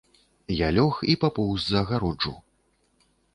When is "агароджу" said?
1.83-2.35